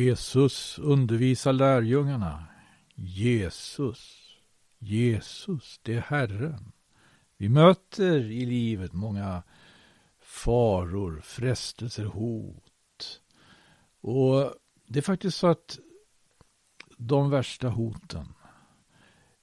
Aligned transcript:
Jesus 0.00 0.78
undervisar 0.78 1.52
lärjungarna. 1.52 2.46
Jesus, 2.94 4.28
Jesus, 4.78 5.80
det 5.82 5.94
är 5.94 6.00
Herren. 6.00 6.72
Vi 7.36 7.48
möter 7.48 8.18
i 8.18 8.46
livet 8.46 8.92
många 8.92 9.42
faror, 10.20 11.20
frestelser, 11.24 12.04
hot. 12.04 13.20
Och 14.00 14.54
det 14.86 14.98
är 14.98 15.02
faktiskt 15.02 15.38
så 15.38 15.46
att 15.46 15.78
de 16.96 17.30
värsta 17.30 17.68
hoten, 17.68 18.26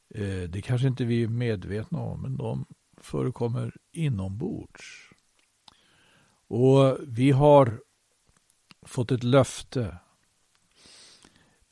eh, 0.10 0.50
det 0.50 0.62
kanske 0.62 0.88
inte 0.88 1.06
vi 1.06 1.24
är 1.24 1.28
medvetna 1.28 2.00
om, 2.00 2.22
men 2.22 2.38
de 2.38 2.66
förekommer 2.98 3.76
inombords. 3.92 5.10
Och 6.48 6.98
vi 7.08 7.32
har 7.32 7.82
fått 8.82 9.12
ett 9.12 9.24
löfte. 9.24 9.98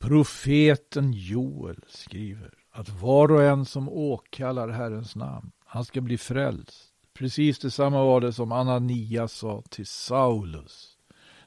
Profeten 0.06 1.12
Joel 1.12 1.84
skriver 1.88 2.54
att 2.70 2.88
var 2.88 3.32
och 3.32 3.42
en 3.42 3.64
som 3.64 3.88
åkallar 3.88 4.68
Herrens 4.68 5.16
namn, 5.16 5.52
han 5.64 5.84
ska 5.84 6.00
bli 6.00 6.18
frälst. 6.18 6.92
Precis 7.14 7.58
detsamma 7.58 8.04
var 8.04 8.20
det 8.20 8.32
som 8.32 8.52
Ananias 8.52 9.32
sa 9.32 9.62
till 9.70 9.86
Saulus. 9.86 10.96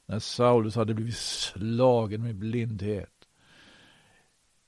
När 0.06 0.20
Saulus 0.20 0.76
hade 0.76 0.94
blivit 0.94 1.18
slagen 1.18 2.24
med 2.24 2.36
blindhet. 2.36 3.28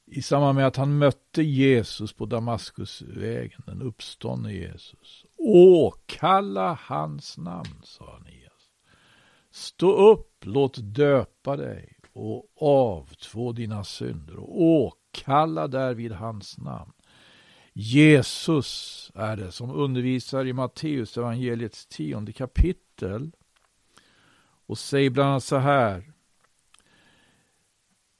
I 0.06 0.22
samband 0.22 0.56
med 0.56 0.68
att 0.68 0.76
han 0.76 0.98
mötte 0.98 1.44
Jesus 1.44 2.14
på 2.14 2.26
Damaskusvägen, 2.26 3.62
den 3.66 3.82
uppståndne 3.82 4.54
Jesus. 4.54 5.26
Åkalla 5.38 6.80
hans 6.82 7.38
namn, 7.38 7.82
sa 7.84 8.16
Ananias. 8.16 8.70
Stå 9.52 9.92
upp, 10.12 10.44
låt 10.46 10.78
döpa 10.82 11.58
dig 11.58 12.01
och 12.14 12.46
avtvå 12.62 13.52
dina 13.52 13.84
synder 13.84 14.38
och 14.38 14.62
åkalla 14.62 15.68
därvid 15.68 16.12
hans 16.12 16.58
namn. 16.58 16.92
Jesus 17.74 19.12
är 19.16 19.38
det 19.38 19.52
som 19.52 19.72
undervisar 19.72 20.48
i 20.48 20.54
Matteus 20.54 21.18
evangeliets 21.18 21.86
tionde 21.86 22.34
kapitel 22.34 23.32
och 24.66 24.78
säger 24.78 25.10
bland 25.10 25.30
annat 25.30 25.44
så 25.44 25.58
här 25.58 26.12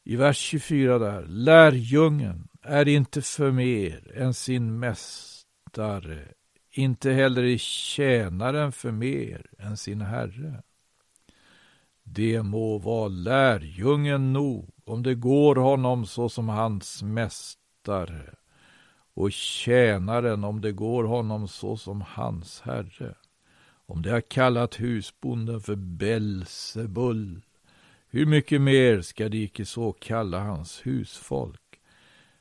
i 0.04 0.16
vers 0.16 0.38
24 0.38 1.00
där. 1.00 1.26
Lärjungen 1.28 2.48
är 2.62 2.88
inte 2.88 3.22
för 3.22 3.52
mer 3.52 4.18
än 4.18 4.34
sin 4.34 4.80
mästare, 4.80 6.28
inte 6.72 7.12
heller 7.12 7.44
är 7.44 7.58
tjänaren 7.58 8.72
för 8.72 8.92
mer 8.92 9.46
än 9.60 9.78
sin 9.78 10.02
herre. 10.02 10.64
Det 12.14 12.44
må 12.44 12.78
vara 12.78 13.08
lärjungen 13.08 14.34
nog 14.34 14.70
om 14.86 15.04
det 15.04 15.16
går 15.16 15.56
honom 15.56 16.06
så 16.06 16.30
som 16.30 16.50
hans 16.50 17.04
mästare 17.04 18.36
och 19.14 19.32
tjänaren 19.32 20.44
om 20.44 20.62
det 20.62 20.72
går 20.72 21.04
honom 21.04 21.48
så 21.48 21.78
som 21.78 22.02
hans 22.02 22.62
herre. 22.62 23.16
Om 23.86 24.02
det 24.02 24.12
har 24.12 24.22
kallat 24.22 24.80
husbonden 24.80 25.62
för 25.62 25.76
Belsebull, 25.76 27.42
hur 28.08 28.26
mycket 28.26 28.62
mer 28.62 29.02
ska 29.02 29.30
de 29.30 29.44
icke 29.44 29.66
så 29.66 29.92
kalla 29.92 30.40
hans 30.40 30.86
husfolk? 30.86 31.80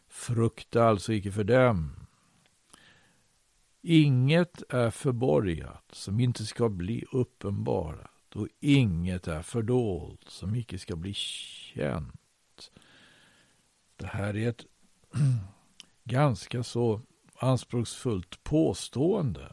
Frukta 0.09 0.85
alltså 0.85 1.13
icke 1.13 1.33
för 1.33 1.45
dem. 1.45 1.97
Inget 3.83 4.63
är 4.69 4.91
förborgat 4.91 5.85
som 5.93 6.21
inte 6.21 6.47
ska 6.47 6.69
bli 6.69 7.05
uppenbarat 7.13 8.10
och 8.35 8.49
inget 8.61 9.29
är 9.29 9.43
fördolt 9.43 10.29
som 10.29 10.55
icke 10.55 10.79
ska 10.79 10.97
bli 10.97 11.15
känt. 11.15 12.71
Det 13.97 14.07
här 14.07 14.37
är 14.37 14.49
ett 14.49 14.65
ganska 16.05 16.63
så 16.63 17.01
anspråksfullt 17.35 18.43
påstående. 18.43 19.53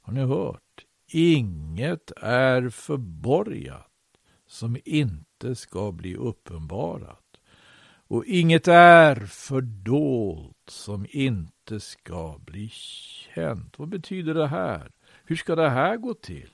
Har 0.00 0.12
ni 0.12 0.20
hört? 0.20 0.84
Inget 1.06 2.12
är 2.16 2.68
förborgat 2.68 3.90
som 4.46 4.76
inte 4.84 5.54
ska 5.54 5.92
bli 5.92 6.16
uppenbarat. 6.16 7.24
Och 8.06 8.24
inget 8.26 8.68
är 8.68 9.16
fördolt 9.26 10.70
som 10.70 11.06
inte 11.10 11.80
ska 11.80 12.38
bli 12.38 12.68
känt. 12.68 13.78
Vad 13.78 13.88
betyder 13.88 14.34
det 14.34 14.46
här? 14.46 14.92
Hur 15.24 15.36
ska 15.36 15.54
det 15.56 15.70
här 15.70 15.96
gå 15.96 16.14
till? 16.14 16.53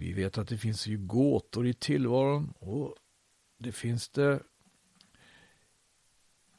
Vi 0.00 0.12
vet 0.12 0.38
att 0.38 0.48
det 0.48 0.58
finns 0.58 0.86
ju 0.86 0.98
gåtor 0.98 1.66
i 1.66 1.74
tillvaron 1.74 2.52
och 2.58 2.94
det 3.58 3.72
finns 3.72 4.08
det 4.08 4.42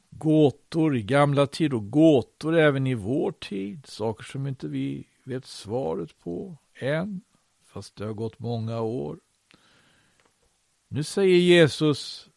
gåtor 0.09 0.97
i 0.97 1.01
gamla 1.01 1.47
tider 1.47 1.77
och 1.77 1.91
gåtor 1.91 2.55
även 2.57 2.87
i 2.87 2.93
vår 2.93 3.31
tid. 3.31 3.85
Saker 3.85 4.23
som 4.23 4.47
inte 4.47 4.67
vi 4.67 5.07
vet 5.23 5.45
svaret 5.45 6.19
på 6.19 6.57
än, 6.73 7.21
fast 7.65 7.95
det 7.95 8.05
har 8.05 8.13
gått 8.13 8.39
många 8.39 8.81
år. 8.81 9.19
Nu 10.87 11.03
säger 11.03 11.37
Jesus 11.37 12.29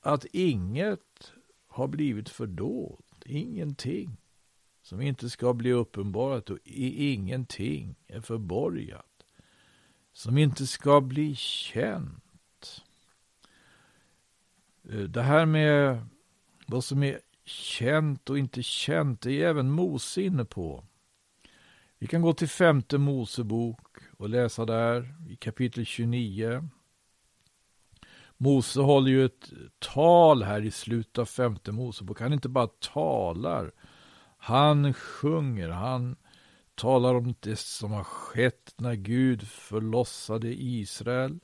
att 0.00 0.24
inget 0.24 1.32
har 1.66 1.88
blivit 1.88 2.28
fördolt, 2.28 3.24
ingenting 3.26 4.16
som 4.82 5.00
inte 5.00 5.30
ska 5.30 5.54
bli 5.54 5.72
uppenbarat 5.72 6.50
och 6.50 6.58
ingenting 6.64 7.96
är 8.06 8.20
förborgat 8.20 9.09
som 10.20 10.38
inte 10.38 10.66
ska 10.66 11.00
bli 11.00 11.34
känt. 11.36 12.84
Eh, 14.90 14.98
det 14.98 15.22
här 15.22 15.46
med 15.46 16.06
vad 16.66 16.84
som 16.84 17.02
är 17.02 17.20
känt 17.44 18.30
och 18.30 18.38
inte 18.38 18.62
känt, 18.62 19.20
det 19.20 19.42
är 19.42 19.48
även 19.48 19.70
Mose 19.70 20.22
inne 20.22 20.44
på. 20.44 20.84
Vi 21.98 22.06
kan 22.06 22.22
gå 22.22 22.32
till 22.32 22.48
femte 22.48 22.98
Mosebok 22.98 23.98
och 24.16 24.28
läsa 24.28 24.64
där 24.64 25.14
i 25.28 25.36
kapitel 25.36 25.86
29. 25.86 26.68
Mose 28.36 28.80
håller 28.80 29.10
ju 29.10 29.24
ett 29.24 29.50
tal 29.78 30.42
här 30.42 30.62
i 30.62 30.70
slutet 30.70 31.18
av 31.18 31.24
femte 31.24 31.72
Mosebok. 31.72 32.20
Han 32.20 32.32
inte 32.32 32.48
bara 32.48 32.66
talar, 32.66 33.72
han 34.38 34.94
sjunger, 34.94 35.68
han 35.68 36.16
talar 36.80 37.14
om 37.14 37.34
det 37.40 37.58
som 37.58 37.92
har 37.92 38.04
skett 38.04 38.74
när 38.76 38.94
Gud 38.94 39.48
förlossade 39.48 40.62
Israel 40.62 41.40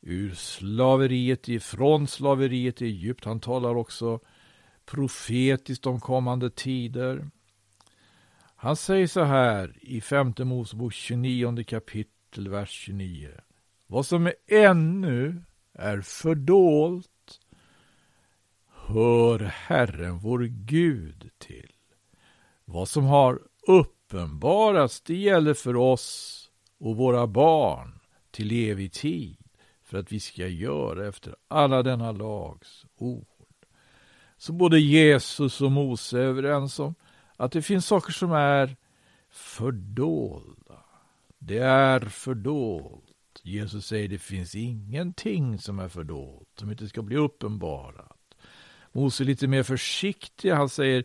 ur 0.00 0.34
slaveriet, 0.34 1.48
ifrån 1.48 2.06
slaveriet 2.06 2.82
i 2.82 2.84
Egypt. 2.84 3.24
Han 3.24 3.40
talar 3.40 3.74
också 3.74 4.20
profetiskt 4.84 5.86
om 5.86 6.00
kommande 6.00 6.50
tider. 6.50 7.30
Han 8.56 8.76
säger 8.76 9.06
så 9.06 9.22
här 9.22 9.78
i 9.80 10.00
femte 10.00 10.44
Mosebok 10.44 10.92
29 10.92 11.64
kapitel, 11.64 12.48
vers 12.48 12.70
29. 12.70 13.30
Vad 13.86 14.06
som 14.06 14.32
ännu 14.46 15.42
är 15.72 16.00
fördolt 16.00 17.40
hör 18.72 19.38
Herren 19.38 20.18
vår 20.18 20.38
Gud 20.50 21.30
till. 21.38 21.72
Vad 22.64 22.88
som 22.88 23.04
har 23.04 23.40
Uppenbaras, 24.08 25.00
det 25.00 25.16
gäller 25.16 25.54
för 25.54 25.76
oss 25.76 26.50
och 26.78 26.96
våra 26.96 27.26
barn 27.26 28.00
till 28.30 28.70
evig 28.70 28.92
tid 28.92 29.36
för 29.84 29.98
att 29.98 30.12
vi 30.12 30.20
ska 30.20 30.46
göra 30.46 31.08
efter 31.08 31.36
alla 31.48 31.82
denna 31.82 32.12
lags 32.12 32.86
ord. 32.96 33.26
Så 34.36 34.52
både 34.52 34.80
Jesus 34.80 35.60
och 35.60 35.72
Mose 35.72 36.18
är 36.18 36.22
överens 36.22 36.78
om 36.78 36.94
att 37.36 37.52
det 37.52 37.62
finns 37.62 37.86
saker 37.86 38.12
som 38.12 38.32
är 38.32 38.76
fördolda. 39.30 40.84
Det 41.38 41.58
är 41.58 42.00
fördolt. 42.00 43.40
Jesus 43.42 43.86
säger 43.86 44.08
det 44.08 44.18
finns 44.18 44.54
ingenting 44.54 45.58
som 45.58 45.78
är 45.78 45.88
fördolt, 45.88 46.48
som 46.58 46.70
inte 46.70 46.88
ska 46.88 47.02
bli 47.02 47.16
uppenbarat. 47.16 48.34
Mose 48.92 49.22
är 49.22 49.26
lite 49.26 49.46
mer 49.46 49.62
försiktig. 49.62 50.50
Han 50.50 50.68
säger 50.68 51.04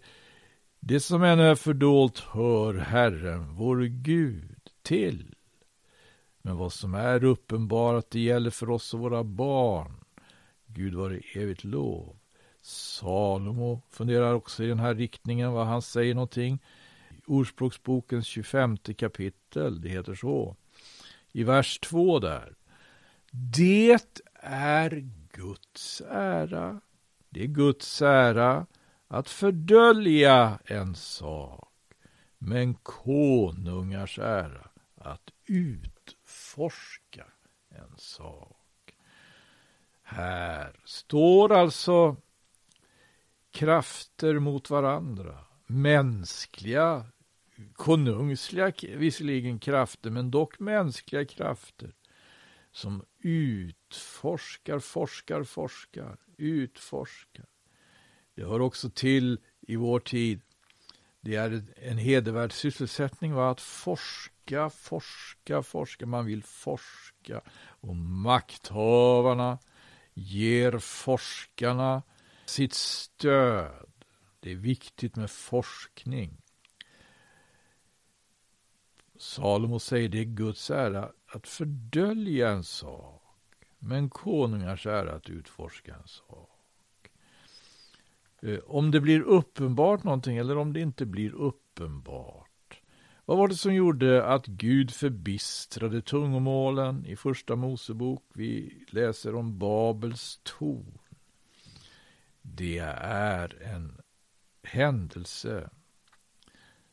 det 0.86 1.00
som 1.00 1.24
ännu 1.24 1.44
är 1.44 1.56
fördolt 1.56 2.20
hör 2.20 2.74
Herren, 2.74 3.54
vår 3.56 3.82
Gud, 3.82 4.70
till. 4.82 5.36
Men 6.42 6.58
vad 6.58 6.74
som 6.74 6.94
är 6.94 7.24
uppenbarat, 7.24 8.12
det 8.12 8.20
gäller 8.20 8.50
för 8.50 8.70
oss 8.70 8.94
och 8.94 9.00
våra 9.00 9.24
barn. 9.24 10.04
Gud 10.66 10.94
vare 10.94 11.20
evigt 11.34 11.64
lov. 11.64 12.16
Salomo 12.62 13.82
funderar 13.90 14.34
också 14.34 14.64
i 14.64 14.68
den 14.68 14.80
här 14.80 14.96
riktningen, 14.96 15.52
vad 15.52 15.68
han 15.68 15.82
säger 15.82 16.14
någonting. 16.16 16.60
Ordspråksbokens 17.26 18.26
25 18.26 18.78
kapitel, 18.78 19.82
det 19.82 19.90
heter 19.90 20.16
så. 20.16 20.56
I 21.32 21.44
vers 21.44 21.80
2 21.80 22.20
där. 22.20 22.56
Det 23.32 24.00
är 24.42 25.10
Guds 25.32 26.02
ära. 26.10 26.82
Det 27.30 27.44
är 27.44 27.48
Guds 27.48 28.02
ära 28.02 28.66
att 29.08 29.30
fördölja 29.30 30.60
en 30.66 30.96
sak, 30.96 31.74
men 32.38 32.74
konungars 32.74 34.20
ära 34.20 34.70
att 34.96 35.30
utforska 35.46 37.26
en 37.70 37.98
sak. 37.98 38.96
Här 40.02 40.80
står 40.86 41.52
alltså 41.52 42.16
krafter 43.52 44.40
mot 44.40 44.70
varandra. 44.70 45.40
Mänskliga, 45.66 47.06
konungsliga 47.74 48.74
visserligen 48.82 49.60
krafter, 49.60 50.10
men 50.10 50.32
dock 50.32 50.60
mänskliga 50.60 51.26
krafter 51.26 51.94
som 52.72 53.06
utforskar, 53.20 54.80
forskar, 54.80 55.44
forskar, 55.44 56.18
utforskar. 56.38 57.46
Det 58.36 58.44
hör 58.44 58.60
också 58.60 58.90
till 58.90 59.40
i 59.62 59.76
vår 59.76 60.00
tid. 60.00 60.42
Det 61.22 61.36
är 61.36 61.64
en 61.76 61.98
hedervärd 61.98 62.52
sysselsättning 62.52 63.34
va? 63.34 63.50
att 63.50 63.62
forska, 63.62 64.70
forska, 64.70 65.64
forska. 65.64 66.06
Man 66.06 66.26
vill 66.26 66.44
forska. 66.44 67.42
Och 67.56 67.96
makthavarna 67.96 69.60
ger 70.14 70.80
forskarna 70.80 72.04
sitt 72.46 72.74
stöd. 72.74 73.90
Det 74.40 74.52
är 74.52 74.56
viktigt 74.56 75.16
med 75.16 75.32
forskning. 75.32 76.42
Salomo 79.18 79.80
säger 79.80 80.10
det 80.10 80.20
är 80.20 80.24
Guds 80.24 80.70
ära 80.70 81.12
att 81.28 81.48
fördölja 81.48 82.50
en 82.50 82.64
sak, 82.64 83.24
men 83.80 84.10
konungars 84.10 84.86
ära 84.86 85.16
att 85.16 85.30
utforska 85.30 85.96
en 85.96 86.08
sak. 86.08 86.53
Eh, 88.44 88.60
om 88.66 88.92
det 88.92 89.02
blir 89.02 89.22
uppenbart 89.22 90.04
någonting 90.04 90.38
eller 90.38 90.58
om 90.58 90.74
det 90.74 90.80
inte 90.80 91.06
blir 91.06 91.34
uppenbart. 91.34 92.82
Vad 93.26 93.38
var 93.38 93.48
det 93.48 93.56
som 93.56 93.74
gjorde 93.74 94.26
att 94.26 94.46
Gud 94.46 94.92
förbistrade 94.92 96.02
tungomålen 96.02 97.06
i 97.06 97.16
Första 97.16 97.56
Mosebok? 97.56 98.24
Vi 98.34 98.84
läser 98.90 99.36
om 99.36 99.60
Babels 99.60 100.40
torn. 100.44 100.98
Det 102.42 102.78
är 102.78 103.64
en 103.64 104.02
händelse 104.64 105.70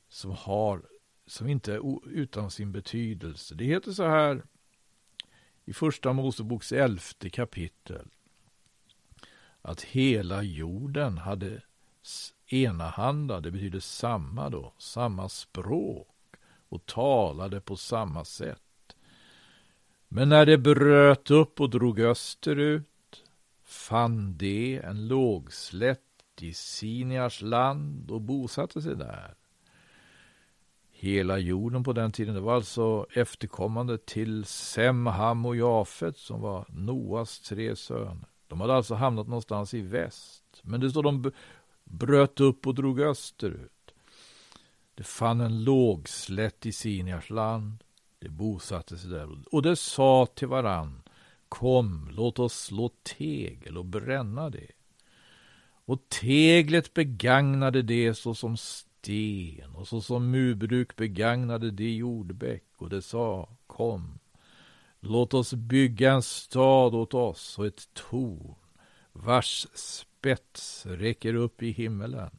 som 0.09 0.31
har 0.31 0.83
som 1.27 1.49
inte 1.49 1.75
är 1.75 2.09
utan 2.09 2.51
sin 2.51 2.73
betydelse. 2.73 3.55
Det 3.55 3.65
heter 3.65 3.93
så 3.93 4.05
här 4.07 4.43
i 5.65 5.73
Första 5.73 6.13
Moseboks 6.13 6.73
elfte 6.73 7.31
kapitel 7.31 8.09
att 9.63 9.83
hela 9.83 10.43
jorden 10.43 11.19
hade 11.19 11.63
enahanda, 12.47 13.41
det 13.41 13.51
betyder 13.51 13.81
samma 13.81 14.51
då, 14.51 14.75
samma 14.79 15.29
språk 15.29 16.09
och 16.69 16.87
talade 16.87 17.61
på 17.61 17.77
samma 17.77 18.25
sätt. 18.25 18.63
Men 20.09 20.29
när 20.29 20.47
det 20.47 20.59
bröt 20.59 21.31
upp 21.31 21.61
och 21.61 21.71
drog 21.71 22.01
österut 22.01 23.25
fann 23.65 24.37
det 24.37 24.81
en 24.85 25.09
lågslätt 25.09 26.01
i 26.41 26.55
Siniars 26.55 27.43
land 27.43 28.11
och 28.11 28.21
bosatte 28.21 28.83
sig 28.83 28.97
där. 28.97 29.35
Hela 30.91 31.39
jorden 31.39 31.85
på 31.85 31.93
den 31.93 32.13
tiden, 32.13 32.35
det 32.35 32.41
var 32.41 32.55
alltså 32.55 33.07
efterkommande 33.11 33.99
till 33.99 34.45
Sem, 34.45 35.07
Ham 35.07 35.47
och 35.47 35.57
Jafet 35.57 36.17
som 36.17 36.41
var 36.41 36.67
Noas 36.69 37.41
tre 37.41 37.77
söner. 37.77 38.30
De 38.51 38.61
hade 38.61 38.75
alltså 38.75 38.95
hamnat 38.95 39.27
någonstans 39.27 39.75
i 39.75 39.81
väst. 39.81 40.61
Men 40.63 40.81
det 40.81 40.91
står 40.91 41.03
de 41.03 41.33
bröt 41.85 42.41
upp 42.41 42.67
och 42.67 42.75
drog 42.75 43.01
österut. 43.01 43.95
Det 44.95 45.05
fann 45.05 45.41
en 45.41 45.65
lågslätt 45.65 46.67
i 46.67 46.73
Siniars 46.73 47.31
land. 47.31 47.85
Det 48.19 48.29
bosatte 48.29 48.99
sig 48.99 49.11
där 49.11 49.29
och 49.53 49.63
det 49.63 49.77
sa 49.77 50.27
till 50.35 50.49
varann 50.49 51.03
Kom, 51.49 52.11
låt 52.13 52.39
oss 52.39 52.55
slå 52.55 52.91
tegel 53.03 53.79
och 53.79 53.85
bränna 53.85 54.51
det. 54.51 54.71
Och 55.85 56.09
teglet 56.09 56.95
begagnade 56.95 57.83
det 57.83 58.15
såsom 58.15 58.57
sten 58.57 59.75
och 59.75 59.89
såsom 59.89 60.31
murbruk 60.31 60.97
begagnade 60.97 61.71
det 61.71 61.95
jordbäck 61.95 62.65
och 62.77 62.89
det 62.89 63.03
sa 63.03 63.49
Kom, 63.67 64.19
Låt 65.01 65.35
oss 65.35 65.55
bygga 65.55 66.13
en 66.13 66.23
stad 66.23 66.95
åt 66.95 67.15
oss 67.15 67.59
och 67.59 67.67
ett 67.67 67.95
torn 67.95 68.55
vars 69.13 69.67
spets 69.75 70.87
räcker 70.87 71.35
upp 71.35 71.63
i 71.63 71.71
himmelen. 71.71 72.31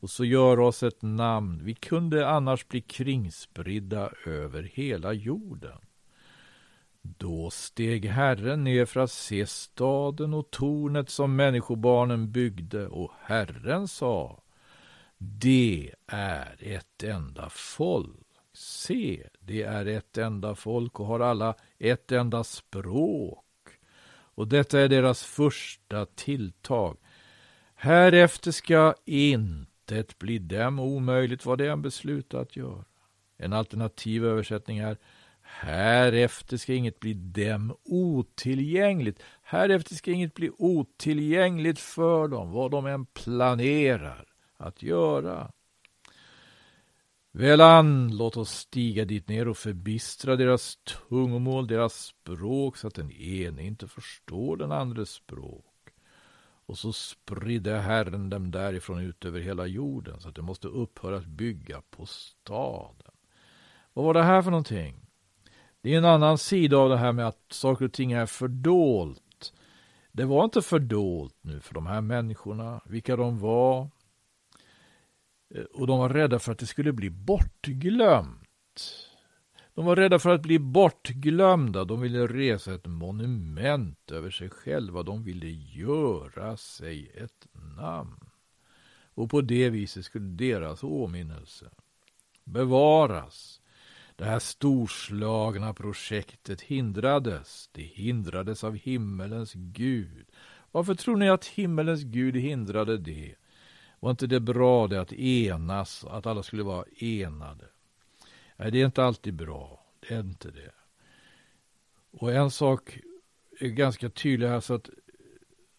Och 0.00 0.10
så 0.10 0.24
gör 0.24 0.60
oss 0.60 0.82
ett 0.82 1.02
namn. 1.02 1.64
Vi 1.64 1.74
kunde 1.74 2.28
annars 2.28 2.68
bli 2.68 2.80
kringspridda 2.80 4.10
över 4.26 4.62
hela 4.62 5.12
jorden. 5.12 5.78
Då 7.02 7.50
steg 7.50 8.04
Herren 8.04 8.64
ner 8.64 8.84
för 8.84 9.00
att 9.00 9.10
se 9.10 9.46
staden 9.46 10.34
och 10.34 10.50
tornet 10.50 11.10
som 11.10 11.36
människobarnen 11.36 12.32
byggde 12.32 12.88
och 12.88 13.12
Herren 13.20 13.88
sa 13.88 14.42
Det 15.18 15.94
är 16.06 16.56
ett 16.58 17.02
enda 17.02 17.48
folk 17.50 18.21
Se, 18.54 19.28
det 19.40 19.62
är 19.62 19.86
ett 19.86 20.18
enda 20.18 20.54
folk 20.54 21.00
och 21.00 21.06
har 21.06 21.20
alla 21.20 21.54
ett 21.78 22.12
enda 22.12 22.44
språk. 22.44 23.44
Och 24.34 24.48
detta 24.48 24.80
är 24.80 24.88
deras 24.88 25.24
första 25.24 26.06
tilltag. 26.06 26.96
Härefter 27.74 28.50
ska 28.50 28.94
intet 29.04 30.18
bli 30.18 30.38
dem 30.38 30.78
omöjligt 30.78 31.46
vad 31.46 31.58
de 31.58 31.68
än 31.68 31.82
beslutat 31.82 32.56
göra. 32.56 32.84
En 33.36 33.52
alternativ 33.52 34.24
översättning 34.24 34.78
är 34.78 34.98
Härefter 35.42 36.56
ska 36.56 36.74
inget 36.74 37.00
bli 37.00 37.14
dem 37.14 37.76
otillgängligt. 37.84 39.22
Härefter 39.42 39.94
ska 39.94 40.10
inget 40.10 40.34
bli 40.34 40.50
otillgängligt 40.58 41.78
för 41.78 42.28
dem, 42.28 42.50
vad 42.50 42.70
de 42.70 42.86
än 42.86 43.06
planerar 43.06 44.26
att 44.56 44.82
göra. 44.82 45.52
Välan, 47.34 48.16
låt 48.16 48.36
oss 48.36 48.50
stiga 48.50 49.04
dit 49.04 49.28
ner 49.28 49.48
och 49.48 49.56
förbistra 49.56 50.36
deras 50.36 50.76
tungomål, 50.76 51.66
deras 51.66 51.94
språk, 51.94 52.76
så 52.76 52.86
att 52.86 52.94
den 52.94 53.10
ene 53.10 53.62
inte 53.62 53.88
förstår 53.88 54.56
den 54.56 54.72
andres 54.72 55.10
språk. 55.10 55.64
Och 56.66 56.78
så 56.78 56.92
spridde 56.92 57.78
Herren 57.78 58.30
dem 58.30 58.50
därifrån 58.50 59.00
ut 59.00 59.24
över 59.24 59.40
hela 59.40 59.66
jorden, 59.66 60.20
så 60.20 60.28
att 60.28 60.34
de 60.34 60.42
måste 60.42 60.68
upphöra 60.68 61.16
att 61.16 61.26
bygga 61.26 61.82
på 61.90 62.06
staden. 62.06 63.12
Vad 63.92 64.04
var 64.04 64.14
det 64.14 64.22
här 64.22 64.42
för 64.42 64.50
någonting? 64.50 64.94
Det 65.80 65.94
är 65.94 65.98
en 65.98 66.04
annan 66.04 66.38
sida 66.38 66.76
av 66.76 66.88
det 66.88 66.96
här 66.96 67.12
med 67.12 67.28
att 67.28 67.46
saker 67.48 67.84
och 67.84 67.92
ting 67.92 68.12
är 68.12 68.26
fördolt. 68.26 69.52
Det 70.12 70.24
var 70.24 70.44
inte 70.44 70.62
fördolt 70.62 71.36
nu 71.40 71.60
för 71.60 71.74
de 71.74 71.86
här 71.86 72.00
människorna, 72.00 72.80
vilka 72.84 73.16
de 73.16 73.38
var, 73.38 73.88
Eh, 75.54 75.62
och 75.62 75.86
de 75.86 75.98
var 75.98 76.08
rädda 76.08 76.38
för 76.38 76.52
att 76.52 76.58
det 76.58 76.66
skulle 76.66 76.92
bli 76.92 77.10
bortglömt. 77.10 78.38
De 79.74 79.84
var 79.84 79.96
rädda 79.96 80.18
för 80.18 80.30
att 80.30 80.42
bli 80.42 80.58
bortglömda. 80.58 81.84
De 81.84 82.00
ville 82.00 82.26
resa 82.26 82.74
ett 82.74 82.86
monument 82.86 84.10
över 84.10 84.30
sig 84.30 84.50
själva. 84.50 85.02
De 85.02 85.24
ville 85.24 85.48
göra 85.50 86.56
sig 86.56 87.10
ett 87.14 87.46
namn. 87.76 88.30
Och 89.14 89.30
på 89.30 89.40
det 89.40 89.70
viset 89.70 90.04
skulle 90.04 90.28
deras 90.28 90.84
åminnelse 90.84 91.70
bevaras. 92.44 93.60
Det 94.16 94.24
här 94.24 94.38
storslagna 94.38 95.74
projektet 95.74 96.60
hindrades. 96.60 97.70
Det 97.72 97.82
hindrades 97.82 98.64
av 98.64 98.74
himmelens 98.76 99.52
Gud. 99.54 100.26
Varför 100.72 100.94
tror 100.94 101.16
ni 101.16 101.28
att 101.28 101.46
himmelens 101.46 102.02
Gud 102.02 102.36
hindrade 102.36 102.98
det? 102.98 103.34
Var 104.02 104.10
inte 104.10 104.26
det 104.26 104.40
bra 104.40 104.88
det 104.88 105.00
att 105.00 105.12
enas, 105.12 106.04
att 106.04 106.26
alla 106.26 106.42
skulle 106.42 106.62
vara 106.62 106.84
enade? 106.96 107.64
Nej, 108.56 108.70
det 108.70 108.80
är 108.80 108.86
inte 108.86 109.04
alltid 109.04 109.34
bra. 109.34 109.86
Det 110.00 110.14
är 110.14 110.20
inte 110.20 110.50
det. 110.50 110.72
Och 112.10 112.32
en 112.32 112.50
sak 112.50 112.98
är 113.60 113.68
ganska 113.68 114.10
tydlig 114.10 114.48
här, 114.48 114.60
så 114.60 114.74
att 114.74 114.90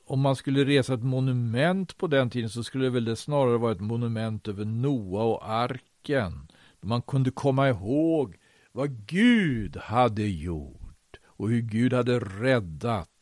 om 0.06 0.20
man 0.20 0.36
skulle 0.36 0.66
resa 0.66 0.94
ett 0.94 1.04
monument 1.04 1.98
på 1.98 2.08
den 2.08 2.30
tiden 2.30 2.50
så 2.50 2.64
skulle 2.64 2.84
det 2.84 2.90
väl 2.90 3.06
det 3.06 3.16
snarare 3.16 3.58
vara 3.58 3.72
ett 3.72 3.82
monument 3.82 4.48
över 4.48 4.66
Noa 4.66 5.24
och 5.24 5.50
arken. 5.50 6.48
Man 6.82 7.02
kunde 7.02 7.32
komma 7.32 7.70
ihåg 7.70 8.38
vad 8.72 9.06
Gud 9.08 9.78
hade 9.78 10.28
gjort 10.28 11.20
och 11.26 11.50
hur 11.50 11.62
Gud 11.62 11.94
hade 11.94 12.20
räddat 12.20 13.13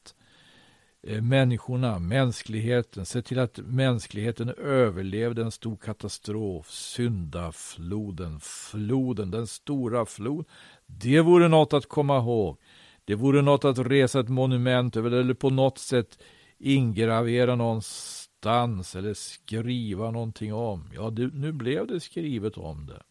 Eh, 1.03 1.21
människorna, 1.21 1.99
mänskligheten, 1.99 3.05
se 3.05 3.21
till 3.21 3.39
att 3.39 3.57
mänskligheten 3.57 4.49
överlevde 4.49 5.41
en 5.41 5.51
stor 5.51 5.75
katastrof, 5.75 6.69
syndafloden, 6.69 8.39
floden, 8.39 9.31
den 9.31 9.47
stora 9.47 10.05
floden. 10.05 10.45
Det 10.85 11.21
vore 11.21 11.47
något 11.47 11.73
att 11.73 11.85
komma 11.85 12.17
ihåg. 12.17 12.57
Det 13.05 13.15
vore 13.15 13.41
något 13.41 13.65
att 13.65 13.77
resa 13.77 14.19
ett 14.19 14.29
monument 14.29 14.97
över 14.97 15.11
eller 15.11 15.33
på 15.33 15.49
något 15.49 15.77
sätt 15.77 16.19
ingravera 16.57 17.55
någonstans 17.55 18.95
eller 18.95 19.13
skriva 19.13 20.11
någonting 20.11 20.53
om. 20.53 20.89
Ja, 20.93 21.09
det, 21.09 21.33
nu 21.33 21.51
blev 21.51 21.87
det 21.87 21.99
skrivet 21.99 22.57
om 22.57 22.85
det. 22.85 23.01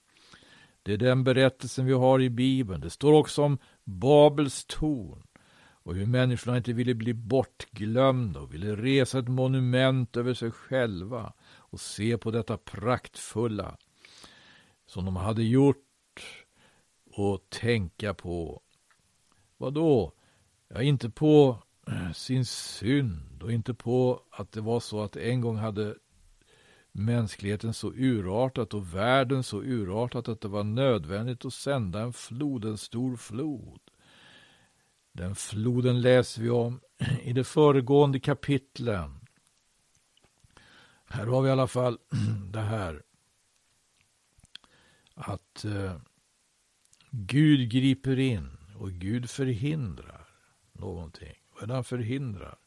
Det 0.83 0.93
är 0.93 0.99
den 0.99 1.25
berättelsen 1.25 1.87
vi 1.87 1.93
har 1.93 2.21
i 2.21 2.31
Bibeln. 2.31 2.81
Det 2.81 2.91
står 2.91 3.13
också 3.13 3.43
om 3.43 3.59
Babels 3.85 4.65
torn 4.65 5.23
och 5.83 5.95
hur 5.95 6.07
människorna 6.07 6.57
inte 6.57 6.73
ville 6.73 6.95
bli 6.95 7.15
bortglömda 7.15 8.41
och 8.41 8.55
ville 8.55 8.77
resa 8.77 9.19
ett 9.19 9.29
monument 9.29 10.17
över 10.17 10.35
sig 10.35 10.51
själva 10.51 11.33
och 11.57 11.81
se 11.81 12.19
på 12.19 12.31
detta 12.31 12.57
praktfulla 12.57 13.77
som 14.87 15.05
de 15.05 15.17
hade 15.17 15.43
gjort 15.43 15.77
och 17.13 17.51
tänka 17.51 18.15
på. 18.15 18.63
Vad 19.57 19.75
då? 19.75 20.13
Ja, 20.69 20.83
inte 20.83 21.11
på 21.11 21.63
sin 22.15 22.45
synd 22.45 23.43
och 23.43 23.53
inte 23.53 23.75
på 23.75 24.23
att 24.31 24.53
det 24.53 24.61
var 24.61 24.81
så 24.81 25.03
att 25.03 25.17
en 25.17 25.41
gång 25.41 25.57
hade 25.57 25.95
mänskligheten 26.93 27.75
så 27.75 27.93
urartat 27.93 28.75
och 28.75 28.95
världen 28.95 29.43
så 29.43 29.63
urartat 29.63 30.29
att 30.29 30.41
det 30.41 30.49
var 30.49 30.65
nödvändigt 30.65 31.45
att 31.45 31.53
sända 31.55 32.01
en 32.01 32.13
flod, 32.13 32.65
en 32.65 32.79
stor 32.79 33.17
flod. 33.17 33.81
Den 35.13 35.35
floden 35.35 36.01
läser 36.01 36.43
vi 36.43 36.51
om 36.51 36.81
i 37.23 37.33
det 37.33 37.45
föregående 37.45 38.21
kapitlen. 38.21 39.21
Här 41.05 41.27
har 41.27 41.43
vi 41.43 41.49
i 41.49 41.53
alla 41.53 41.67
fall 41.67 41.99
det 42.53 42.61
här 42.61 43.03
att 45.15 45.65
eh, 45.65 45.97
Gud 47.11 47.71
griper 47.71 48.19
in 48.19 48.57
och 48.77 48.91
Gud 48.91 49.31
förhindrar 49.31 50.29
någonting. 50.73 51.35
Vad 51.55 51.63
är 51.63 51.67
det 51.67 51.75
han 51.75 51.85
förhindrar? 51.85 52.59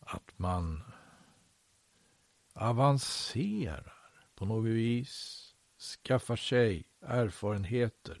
Att 0.00 0.38
man 0.38 0.82
avancerar 2.52 3.94
på 4.34 4.44
något 4.44 4.66
vis, 4.66 5.40
skaffar 6.04 6.36
sig 6.36 6.84
erfarenheter, 7.00 8.20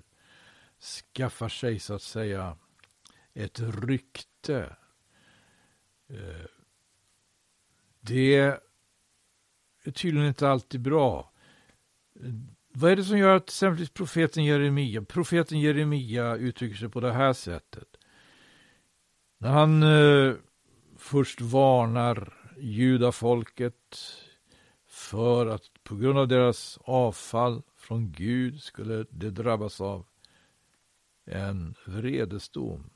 skaffar 1.14 1.48
sig 1.48 1.78
så 1.78 1.94
att 1.94 2.02
säga 2.02 2.56
ett 3.34 3.60
rykte. 3.60 4.76
Eh, 6.08 6.46
det 8.00 8.34
är 8.36 8.60
tydligen 9.92 10.28
inte 10.28 10.48
alltid 10.48 10.80
bra. 10.80 11.32
Vad 12.68 12.92
är 12.92 12.96
det 12.96 13.04
som 13.04 13.18
gör 13.18 13.36
att 13.36 13.48
exempelvis 13.48 13.90
profeten 13.90 14.44
Jeremia, 14.44 15.02
profeten 15.02 15.60
Jeremia 15.60 16.36
uttrycker 16.36 16.76
sig 16.76 16.88
på 16.88 17.00
det 17.00 17.12
här 17.12 17.32
sättet? 17.32 17.88
När 19.38 19.50
han 19.50 19.82
eh, 19.82 20.34
först 20.96 21.40
varnar 21.40 22.34
judafolket 22.58 23.96
för 24.86 25.46
att 25.46 25.62
på 25.82 25.96
grund 25.96 26.18
av 26.18 26.28
deras 26.28 26.78
avfall 26.84 27.62
från 27.76 28.12
Gud 28.12 28.62
skulle 28.62 29.06
det 29.10 29.30
drabbas 29.30 29.80
av 29.80 30.06
en 31.24 31.74
vredesdom. 31.86 32.90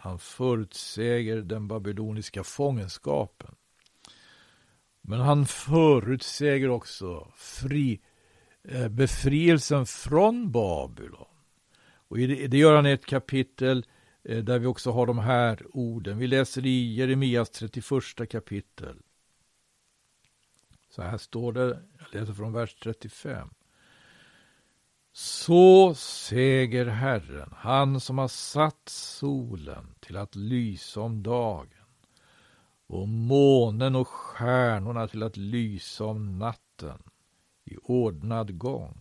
Han 0.00 0.18
förutsäger 0.18 1.36
den 1.36 1.68
babyloniska 1.68 2.44
fångenskapen. 2.44 3.54
Men 5.00 5.20
han 5.20 5.46
förutsäger 5.46 6.68
också 6.68 7.32
fri, 7.36 8.00
eh, 8.64 8.88
befrielsen 8.88 9.86
från 9.86 10.52
Babylon. 10.52 11.26
Och 12.08 12.18
det, 12.18 12.58
gör 12.58 12.76
han 12.76 12.86
i 12.86 12.90
ett 12.90 13.06
kapitel 13.06 13.86
eh, 14.24 14.44
där 14.44 14.58
vi 14.58 14.66
också 14.66 14.90
har 14.90 15.06
de 15.06 15.18
här 15.18 15.66
orden. 15.76 16.18
Vi 16.18 16.26
läser 16.26 16.66
i 16.66 16.94
Jeremias 16.94 17.50
31 17.50 18.30
kapitel. 18.30 18.96
Så 20.90 21.02
här 21.02 21.18
står 21.18 21.52
det, 21.52 21.82
jag 21.98 22.20
läser 22.20 22.32
från 22.32 22.52
vers 22.52 22.74
35. 22.74 23.48
Så 25.12 25.94
säger 25.94 26.86
Herren, 26.86 27.54
han 27.56 28.00
som 28.00 28.18
har 28.18 28.28
satt 28.28 28.88
solen 28.88 29.94
till 30.00 30.16
att 30.16 30.36
lysa 30.36 31.00
om 31.00 31.22
dagen 31.22 31.68
och 32.86 33.08
månen 33.08 33.96
och 33.96 34.08
stjärnorna 34.08 35.08
till 35.08 35.22
att 35.22 35.36
lysa 35.36 36.04
om 36.04 36.38
natten 36.38 37.02
i 37.64 37.76
ordnad 37.76 38.58
gång. 38.58 39.00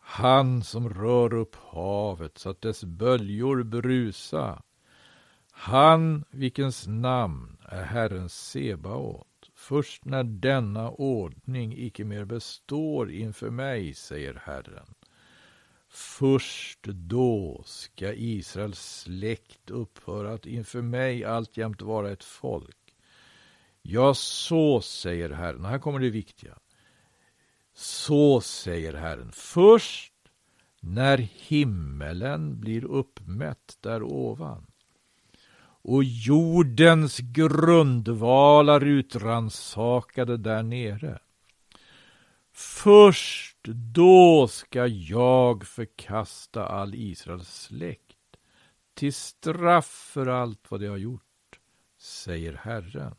Han 0.00 0.62
som 0.62 0.88
rör 0.88 1.34
upp 1.34 1.56
havet 1.56 2.38
så 2.38 2.50
att 2.50 2.60
dess 2.60 2.84
böljor 2.84 3.62
brusa. 3.62 4.62
Han 5.50 6.24
vilkens 6.30 6.86
namn 6.86 7.56
är 7.68 7.82
Herren 7.82 8.28
Sebaot. 8.28 9.29
Först 9.60 10.04
när 10.04 10.24
denna 10.24 10.90
ordning 10.90 11.74
icke 11.78 12.04
mer 12.04 12.24
består 12.24 13.10
inför 13.10 13.50
mig, 13.50 13.94
säger 13.94 14.34
Herren, 14.34 14.94
först 15.88 16.82
då 16.82 17.62
ska 17.66 18.12
Israels 18.14 19.00
släkt 19.00 19.70
upphöra 19.70 20.32
att 20.32 20.46
inför 20.46 20.82
mig 20.82 21.24
alltjämt 21.24 21.82
vara 21.82 22.10
ett 22.10 22.24
folk. 22.24 22.96
Ja, 23.82 24.14
så 24.14 24.80
säger 24.80 25.30
Herren. 25.30 25.64
Här 25.64 25.78
kommer 25.78 25.98
det 25.98 26.10
viktiga. 26.10 26.58
Så 27.74 28.40
säger 28.40 28.94
Herren. 28.94 29.32
Först 29.32 30.14
när 30.80 31.18
himmelen 31.18 32.60
blir 32.60 32.84
uppmätt 32.84 33.78
där 33.80 34.02
ovan 34.02 34.69
och 35.90 36.04
jordens 36.04 37.18
grundvalar 37.18 38.84
utransakade 38.84 40.36
där 40.36 40.62
nere. 40.62 41.18
Först 42.52 43.56
då 43.94 44.48
ska 44.48 44.86
jag 44.86 45.66
förkasta 45.66 46.66
all 46.66 46.94
Israels 46.94 47.62
släkt 47.62 48.16
till 48.94 49.14
straff 49.14 50.10
för 50.12 50.26
allt 50.26 50.70
vad 50.70 50.80
de 50.80 50.86
har 50.86 50.96
gjort, 50.96 51.60
säger 51.98 52.52
Herren. 52.52 53.14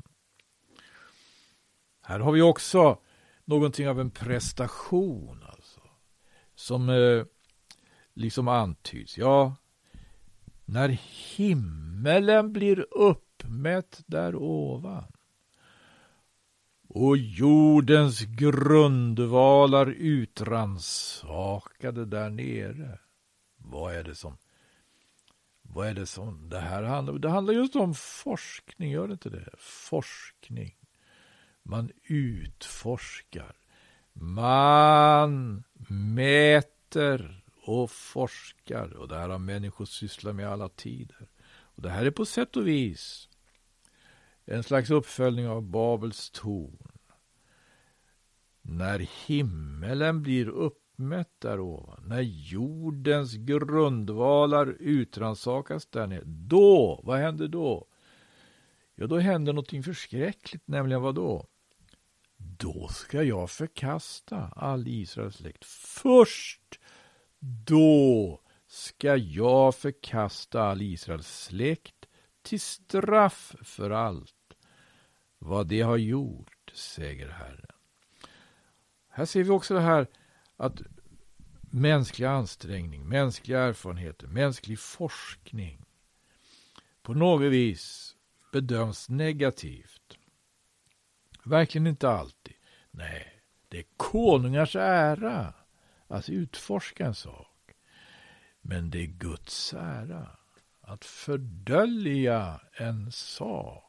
Här 2.02 2.20
har 2.20 2.32
vi 2.32 2.42
också 2.42 3.00
någonting 3.46 3.90
av 3.90 4.00
en 4.00 4.12
prestation, 4.12 5.44
alltså, 5.48 5.82
som 6.56 6.90
eh, 6.90 7.26
liksom 8.14 8.48
antyds. 8.48 9.18
Ja, 9.18 9.56
när 10.72 10.90
himmelen 11.36 12.54
blir 12.54 12.86
uppmätt 12.92 14.02
där 14.06 14.36
ovan 14.36 15.12
och 16.88 17.18
jordens 17.18 18.22
grundvalar 18.22 19.88
utransakade 19.88 22.06
där 22.06 22.30
nere. 22.30 23.00
Vad 23.58 23.96
är 23.96 24.04
det 24.04 24.16
som 24.16 24.38
vad 25.62 25.88
är 25.88 25.94
det 25.94 26.06
som 26.06 26.50
det 26.50 26.60
här 26.60 26.84
handlar 26.84 27.14
om? 27.14 27.22
Det 27.22 27.30
handlar 27.30 27.54
just 27.54 27.76
om 27.76 27.94
forskning, 27.96 28.92
gör 28.92 29.08
det 29.08 29.14
inte 29.14 29.30
det? 29.30 29.50
Forskning. 29.58 30.76
Man 31.64 31.92
utforskar. 32.04 33.56
Man 34.14 35.64
mäter 35.90 37.41
och 37.72 37.92
forskar. 37.92 38.94
Och 38.98 39.08
det 39.08 39.18
här 39.18 39.30
har 39.30 39.40
människor 39.40 39.86
sysslat 39.86 40.36
med 40.36 40.50
alla 40.50 40.70
tider. 40.70 41.30
Och 41.52 41.82
det 41.82 41.90
här 41.90 42.06
är 42.06 42.12
på 42.12 42.26
sätt 42.26 42.58
och 42.58 42.68
vis 42.68 43.30
en 44.46 44.64
slags 44.64 44.90
uppföljning 44.90 45.48
av 45.48 45.62
Babels 45.62 46.30
torn. 46.30 46.92
När 48.62 49.00
himmelen 49.00 50.22
blir 50.22 50.50
uppmätt 50.50 51.32
där 51.40 51.60
ovan, 51.60 52.04
när 52.08 52.22
jordens 52.22 53.34
grundvalar 53.34 54.76
utransakas 54.80 55.86
där 55.86 56.08
nere, 56.08 56.24
då, 56.26 57.02
vad 57.04 57.20
händer 57.20 57.48
då? 57.48 57.88
Ja, 58.96 59.08
då 59.08 59.18
händer 59.18 59.54
någonting 59.54 59.84
förskräckligt, 59.84 60.68
nämligen 60.68 61.02
vad 61.02 61.16
då? 61.16 61.48
Då 62.38 62.88
ska 62.88 63.24
jag 63.24 63.50
förkasta 63.50 64.52
all 64.56 64.88
Israels 64.88 65.36
släkt. 65.36 65.66
Först 65.66 66.80
då 67.42 68.42
ska 68.68 69.16
jag 69.16 69.76
förkasta 69.76 70.64
all 70.64 70.82
Israels 70.82 71.44
släkt 71.44 72.06
till 72.42 72.62
straff 72.62 73.56
för 73.62 73.90
allt 73.90 74.34
vad 75.40 75.68
de 75.68 75.82
har 75.82 75.98
gjort, 75.98 76.72
säger 76.74 77.30
Herren. 77.30 77.66
Här 79.10 79.26
ser 79.26 79.44
vi 79.44 79.50
också 79.50 79.74
det 79.74 79.82
här 79.82 80.08
att 80.58 80.82
mänsklig 81.62 82.26
ansträngning, 82.26 83.10
mänskliga 83.10 83.60
erfarenheter, 83.60 84.28
mänsklig 84.28 84.80
forskning 84.80 85.86
på 87.02 87.14
något 87.14 87.52
vis 87.52 88.16
bedöms 88.52 89.10
negativt. 89.10 90.18
Verkligen 91.44 91.88
inte 91.88 92.10
alltid. 92.10 92.56
Nej, 92.92 93.42
det 93.70 93.80
är 93.80 93.86
konungars 93.98 94.76
ära 94.76 95.54
att 96.12 96.30
utforska 96.30 97.06
en 97.06 97.16
sak. 97.16 97.48
Men 98.62 98.90
det 98.90 99.02
är 99.02 99.08
Guds 99.08 99.74
ära 99.74 100.28
att 100.82 101.06
fördölja 101.06 102.62
en 102.74 103.12
sak. 103.12 103.84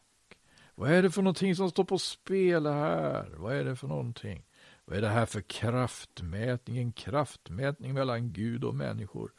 Vad 0.74 0.90
är 0.90 1.02
det 1.02 1.10
för 1.10 1.22
någonting 1.22 1.56
som 1.56 1.70
står 1.70 1.84
på 1.84 1.98
spel 1.98 2.66
här? 2.66 3.30
Vad 3.36 3.56
är 3.56 3.64
det 3.64 3.76
för 3.76 3.88
någonting? 3.88 4.44
Vad 4.84 4.96
är 4.96 5.02
det 5.02 5.08
här 5.08 5.26
för 5.26 5.40
kraftmätning? 5.40 6.78
En 6.78 6.92
kraftmätning 6.92 7.94
mellan 7.94 8.32
Gud 8.32 8.64
och 8.64 8.74
människor. 8.74 9.32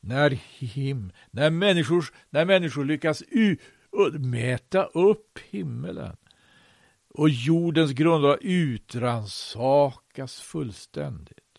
när, 0.00 0.30
him, 0.58 1.12
när, 1.30 1.50
människor, 1.50 2.04
när 2.30 2.44
människor 2.44 2.84
lyckas 2.84 3.22
u, 3.28 3.56
mäta 4.18 4.84
upp 4.84 5.38
himmelen 5.50 6.16
och 7.14 7.28
jordens 7.28 7.92
grundvalar 7.92 8.38
utransakas 8.40 10.40
fullständigt. 10.40 11.49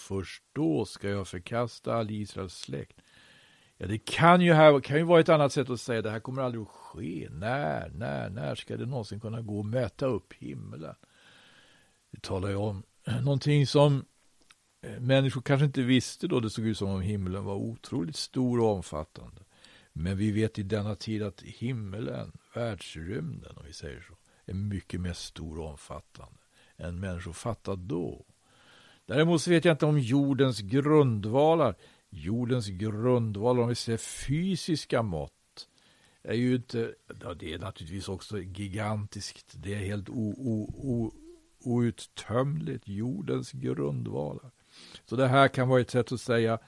Först 0.00 0.42
då 0.52 0.84
ska 0.84 1.08
jag 1.08 1.28
förkasta 1.28 1.94
all 1.94 2.10
Israels 2.10 2.54
släkt. 2.54 3.00
Ja, 3.76 3.86
det 3.86 3.98
kan 3.98 4.40
ju, 4.40 4.52
här, 4.52 4.80
kan 4.80 4.96
ju 4.96 5.02
vara 5.02 5.20
ett 5.20 5.28
annat 5.28 5.52
sätt 5.52 5.70
att 5.70 5.80
säga 5.80 6.02
det 6.02 6.10
här 6.10 6.20
kommer 6.20 6.42
aldrig 6.42 6.62
att 6.62 6.68
ske. 6.68 7.28
När, 7.30 7.90
när, 7.90 8.30
när 8.30 8.54
ska 8.54 8.76
det 8.76 8.86
någonsin 8.86 9.20
kunna 9.20 9.40
gå 9.40 9.60
att 9.60 9.66
mäta 9.66 10.06
upp 10.06 10.32
himlen? 10.32 10.94
Det 12.10 12.22
talar 12.22 12.48
ju 12.48 12.56
om 12.56 12.82
någonting 13.22 13.66
som 13.66 14.04
eh, 14.82 15.00
människor 15.00 15.42
kanske 15.42 15.64
inte 15.64 15.82
visste 15.82 16.26
då 16.26 16.40
det 16.40 16.50
såg 16.50 16.66
ut 16.66 16.78
som 16.78 16.90
om 16.90 17.00
himlen 17.00 17.44
var 17.44 17.54
otroligt 17.54 18.16
stor 18.16 18.60
och 18.60 18.74
omfattande. 18.74 19.42
Men 19.92 20.16
vi 20.16 20.32
vet 20.32 20.58
i 20.58 20.62
denna 20.62 20.94
tid 20.94 21.22
att 21.22 21.42
himlen, 21.42 22.32
världsrymden 22.54 23.56
om 23.56 23.64
vi 23.66 23.72
säger 23.72 24.00
så, 24.00 24.14
är 24.46 24.54
mycket 24.54 25.00
mer 25.00 25.12
stor 25.12 25.58
och 25.58 25.70
omfattande 25.70 26.38
än 26.76 27.00
människor 27.00 27.32
fattade 27.32 27.82
då. 27.82 28.26
Däremot 29.10 29.42
så 29.42 29.50
vet 29.50 29.64
jag 29.64 29.74
inte 29.74 29.86
om 29.86 29.98
jordens 29.98 30.60
grundvalar, 30.60 31.74
jordens 32.10 32.68
grundvalar 32.68 33.62
om 33.62 33.68
vi 33.68 33.74
ser 33.74 33.96
fysiska 33.96 35.02
mått, 35.02 35.68
är 36.22 36.34
ju 36.34 36.54
inte, 36.54 36.94
ja, 37.22 37.34
det 37.34 37.54
är 37.54 37.58
naturligtvis 37.58 38.08
också 38.08 38.38
gigantiskt, 38.38 39.54
det 39.56 39.74
är 39.74 39.78
helt 39.78 40.08
o, 40.08 40.34
o, 40.38 40.72
o, 40.76 41.12
outtömligt, 41.64 42.88
jordens 42.88 43.52
grundvalar. 43.52 44.50
Så 45.04 45.16
det 45.16 45.28
här 45.28 45.48
kan 45.48 45.68
vara 45.68 45.80
ett 45.80 45.90
sätt 45.90 46.12
att 46.12 46.20
säga 46.20 46.58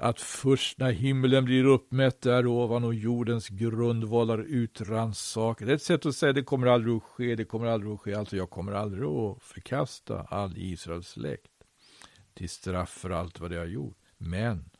att 0.00 0.20
först 0.20 0.78
när 0.78 0.92
himlen 0.92 1.44
blir 1.44 1.64
uppmätt 1.64 2.20
där 2.20 2.46
ovan 2.46 2.84
och 2.84 2.94
jordens 2.94 3.48
grundvalar 3.48 4.38
utrannsakade. 4.38 5.70
Det 5.70 5.72
är 5.72 5.76
ett 5.76 5.82
sätt 5.82 6.06
att 6.06 6.14
säga 6.14 6.32
det 6.32 6.42
kommer 6.42 6.66
aldrig 6.66 6.96
att 6.96 7.02
ske, 7.02 7.34
det 7.34 7.44
kommer 7.44 7.66
aldrig 7.66 7.92
att 7.92 8.00
ske, 8.00 8.14
alltså 8.14 8.36
jag 8.36 8.50
kommer 8.50 8.72
aldrig 8.72 9.04
att 9.04 9.42
förkasta 9.42 10.20
all 10.20 10.52
Israels 10.56 11.08
släkt 11.08 11.52
till 12.34 12.48
straff 12.48 12.90
för 12.90 13.10
allt 13.10 13.40
vad 13.40 13.50
de 13.50 13.56
har 13.56 13.66
gjort. 13.66 13.98
Men 14.18 14.70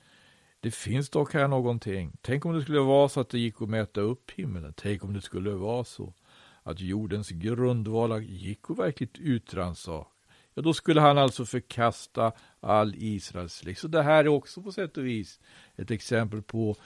det 0.61 0.71
finns 0.71 1.11
dock 1.11 1.35
här 1.35 1.49
någonting. 1.49 2.17
Tänk 2.21 2.45
om 2.45 2.53
det 2.53 2.63
skulle 2.63 2.81
vara 2.81 3.09
så 3.09 3.21
att 3.21 3.29
det 3.29 3.39
gick 3.39 3.63
att 3.63 3.69
mäta 3.69 4.01
upp 4.01 4.31
himlen. 4.31 4.75
Tänk 4.77 5.05
om 5.05 5.13
det 5.13 5.23
skulle 5.23 5.51
vara 5.51 5.85
så 5.85 6.15
att 6.63 6.81
jordens 6.81 7.31
grundvalar 7.31 8.19
gick 8.19 8.71
att 8.71 8.79
verkligt 8.79 9.19
utrannsaka 9.19 10.11
ja, 10.59 10.63
då 10.63 10.75
skulle 10.75 11.01
han 11.01 11.19
alltså 11.19 11.45
förkasta 11.45 12.33
all 12.61 12.95
Israels 12.97 13.55
släkt. 13.55 13.81
Så 13.81 13.89
det 13.89 14.03
här 14.03 14.25
är 14.25 14.29
också 14.29 14.63
på 14.63 14.73
sätt 14.73 14.97
och 14.97 15.07
vis 15.07 15.41
ett 15.77 15.91
exempel 15.91 16.43
på 16.43 16.77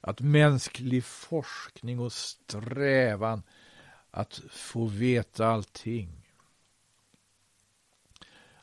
att 0.00 0.20
mänsklig 0.20 1.04
forskning 1.04 2.00
och 2.00 2.12
strävan 2.12 3.42
att 4.10 4.42
få 4.50 4.86
veta 4.86 5.46
allting, 5.46 6.30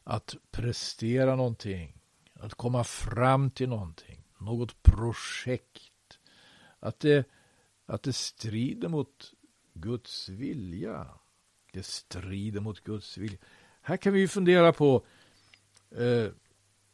att 0.03 0.36
prestera 0.51 1.36
någonting, 1.36 2.01
att 2.34 2.53
komma 2.53 2.84
fram 2.84 3.51
till 3.51 3.70
någonting, 3.70 4.24
något 4.38 4.84
projekt, 4.84 6.20
att 6.79 7.00
det, 7.00 7.25
att 7.86 8.03
det 8.03 8.13
strider 8.13 8.89
mot 8.89 9.34
Guds 9.74 10.29
vilja. 10.29 11.08
Det 11.74 11.86
strider 11.86 12.60
mot 12.60 12.84
Guds 12.84 13.17
vilja. 13.17 13.38
Här 13.81 13.98
kan 13.98 14.13
vi 14.13 14.20
ju 14.20 14.27
fundera 14.27 14.74
på, 14.74 15.05
eh, 15.98 16.31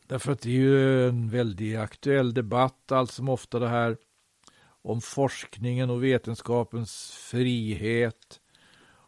därför 0.07 0.31
att 0.31 0.41
det 0.41 0.49
är 0.49 0.53
ju 0.53 1.07
en 1.07 1.29
väldigt 1.29 1.77
aktuell 1.77 2.33
debatt 2.33 2.91
allt 2.91 3.11
som 3.11 3.29
ofta 3.29 3.59
det 3.59 3.69
här 3.69 3.97
om 4.81 5.01
forskningen 5.01 5.89
och 5.89 6.03
vetenskapens 6.03 7.11
frihet 7.11 8.39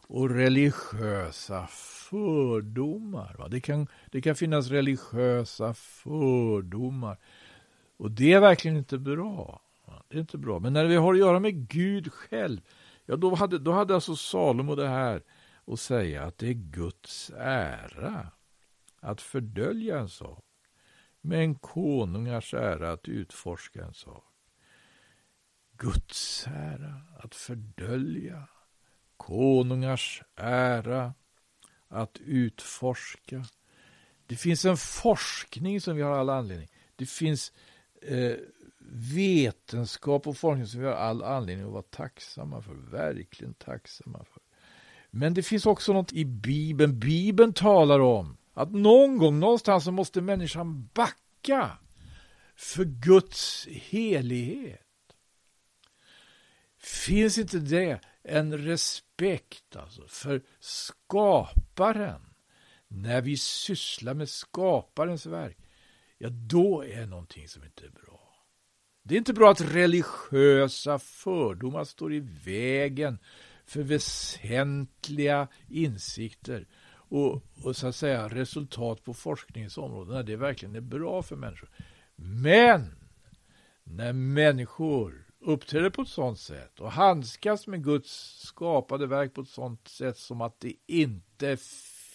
och 0.08 0.30
religiösa 0.30 1.68
fördomar. 2.10 3.36
Va? 3.40 3.48
Det, 3.48 3.62
kan, 3.62 3.88
det 4.12 4.22
kan 4.22 4.36
finnas 4.36 4.70
religiösa 4.70 5.74
fördomar. 5.74 7.18
Och 7.98 8.12
det 8.12 8.34
är 8.34 8.40
verkligen 8.40 8.78
inte 8.78 8.98
bra. 8.98 9.62
Det 10.08 10.18
är 10.18 10.22
inte 10.22 10.38
bra. 10.38 10.60
Men 10.60 10.74
när 10.74 10.86
vi 10.86 10.96
har 10.96 11.14
att 11.14 11.20
göra 11.20 11.40
med 11.40 11.68
Gud 11.70 12.14
själv, 12.14 12.62
ja 13.06 13.16
då 13.16 13.36
hade, 13.36 13.60
då 13.60 13.72
hade 13.72 13.96
alltså 13.96 14.16
Salomo 14.16 14.76
det 14.76 14.88
här 14.88 15.24
att 15.68 15.80
säga 15.80 16.24
att 16.24 16.38
det 16.38 16.48
är 16.48 16.54
Guds 16.54 17.32
ära 17.38 18.28
att 19.00 19.22
fördölja 19.22 20.00
en 20.00 20.10
sak, 20.10 20.46
men 21.22 21.56
konungars 21.56 22.54
ära 22.54 22.92
att 22.92 23.08
utforska 23.08 23.86
en 23.86 23.94
sak. 23.94 24.24
Guds 25.78 26.48
ära 26.48 27.02
att 27.20 27.36
fördölja, 27.36 28.48
konungars 29.18 30.24
ära 30.36 31.14
att 31.88 32.18
utforska. 32.18 33.46
Det 34.26 34.36
finns 34.36 34.66
en 34.66 34.78
forskning 34.78 35.82
som 35.82 35.96
vi 35.96 36.02
har 36.02 36.18
all 36.18 36.30
anledning. 36.30 36.70
Det 36.96 37.06
finns 37.06 37.54
eh, 38.02 38.36
vetenskap 38.92 40.28
och 40.28 40.38
forskning 40.38 40.68
som 40.68 40.80
vi 40.80 40.88
har 40.88 40.94
all 40.94 41.24
anledning 41.24 41.66
att 41.66 41.72
vara 41.72 41.84
tacksamma 41.84 42.62
för, 42.62 42.74
verkligen 42.74 43.54
tacksamma 43.54 44.24
för. 44.24 44.42
Men 45.12 45.34
det 45.34 45.44
finns 45.44 45.66
också 45.66 45.94
något 45.94 46.14
i 46.14 46.26
Bibeln. 46.26 47.00
Bibeln 47.00 47.54
talar 47.54 48.00
om 48.00 48.38
att 48.54 48.72
någon 48.72 49.18
gång, 49.18 49.40
någonstans, 49.40 49.84
så 49.84 49.92
måste 49.92 50.22
människan 50.22 50.90
backa 50.94 51.78
för 52.56 52.86
Guds 52.86 53.68
helighet. 53.72 54.86
Finns 56.78 57.38
inte 57.38 57.60
det 57.60 58.00
en 58.24 58.58
respekt 58.58 59.76
alltså 59.76 60.08
för 60.08 60.42
skaparen 60.60 62.22
när 62.88 63.22
vi 63.22 63.38
sysslar 63.38 64.14
med 64.14 64.30
skaparens 64.30 65.26
verk? 65.26 65.58
Ja, 66.18 66.30
då 66.30 66.86
är 66.86 67.06
någonting 67.06 67.48
som 67.48 67.64
inte 67.64 67.86
är 67.86 67.90
bra. 67.90 68.20
Det 69.04 69.16
är 69.16 69.18
inte 69.18 69.34
bra 69.34 69.52
att 69.52 69.62
religiösa 69.62 71.00
fördomar 71.00 71.84
står 71.84 72.14
i 72.14 72.20
vägen 72.46 73.20
för 73.66 73.84
väsentliga 73.84 75.48
insikter 75.68 76.68
och, 77.10 77.44
och 77.64 77.76
så 77.76 77.88
att 77.88 77.96
säga 77.96 78.30
resultat 78.30 79.04
på 79.04 79.14
forskningens 79.14 79.78
område 79.78 80.14
när 80.14 80.24
det 80.24 80.36
verkligen 80.36 80.76
är 80.76 80.82
bra 80.82 81.24
för 81.24 81.36
människor. 81.36 81.70
Men 82.16 82.96
när 83.84 84.14
människor 84.14 85.26
uppträder 85.40 85.90
på 85.90 86.02
ett 86.02 86.08
sådant 86.08 86.40
sätt 86.40 86.80
och 86.80 86.92
handskas 86.92 87.68
med 87.68 87.84
Guds 87.84 88.42
skapade 88.42 89.08
verk 89.08 89.34
på 89.34 89.42
ett 89.42 89.48
sådant 89.48 89.88
sätt 89.88 90.18
som 90.18 90.42
att 90.42 90.60
det 90.60 90.74
inte 90.88 91.58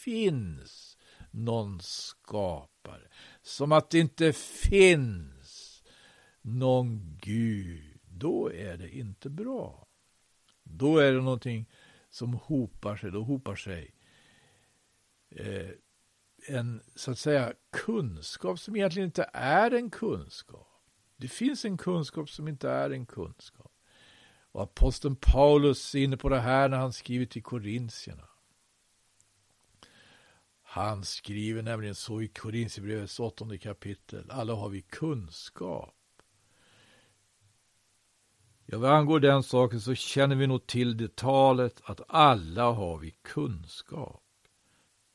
finns 0.05 0.99
någon 1.31 1.81
skapare, 1.81 3.09
som 3.43 3.73
att 3.73 3.91
det 3.91 3.99
inte 3.99 4.33
finns 4.33 5.83
någon 6.43 7.19
Gud, 7.23 8.01
då 8.09 8.53
är 8.53 8.77
det 8.77 8.97
inte 8.97 9.31
bra. 9.31 9.87
Då 10.63 10.99
är 10.99 11.13
det 11.13 11.21
någonting 11.21 11.71
som 12.11 12.35
hopar 12.35 12.97
sig. 12.97 13.11
Då 13.11 13.23
hopar 13.23 13.57
sig 13.57 13.94
Eh, 15.35 15.71
en, 16.47 16.83
så 16.95 17.11
att 17.11 17.19
säga, 17.19 17.53
kunskap 17.73 18.59
som 18.59 18.77
egentligen 18.77 19.07
inte 19.07 19.31
är 19.33 19.71
en 19.71 19.91
kunskap. 19.91 20.69
Det 21.17 21.29
finns 21.29 21.65
en 21.65 21.77
kunskap 21.77 22.31
som 22.31 22.49
inte 22.49 22.71
är 22.71 22.91
en 22.91 23.07
kunskap. 23.07 23.73
Och 24.53 24.63
aposteln 24.63 25.17
Paulus 25.17 25.95
är 25.95 25.99
inne 25.99 26.17
på 26.17 26.29
det 26.29 26.41
här 26.41 26.69
när 26.69 26.77
han 26.77 26.93
skriver 26.93 27.27
till 27.27 27.43
korintierna. 27.43 28.29
Han 30.63 31.05
skriver 31.05 31.63
nämligen 31.63 31.95
så 31.95 32.23
i 32.23 32.29
Korintierbrevets 32.29 33.21
åttonde 33.21 33.59
kapitel. 33.59 34.31
Alla 34.31 34.55
har 34.55 34.69
vi 34.69 34.83
kunskap. 34.83 35.95
Ja, 38.67 38.79
vad 38.79 38.91
angår 38.91 39.21
den 39.21 39.43
saken 39.43 39.81
så 39.81 39.95
känner 39.95 40.37
vi 40.37 40.47
nog 40.47 40.67
till 40.67 40.97
det 40.97 41.17
talet 41.17 41.81
att 41.85 42.01
alla 42.09 42.71
har 42.73 42.99
vi 42.99 43.11
kunskap. 43.11 44.24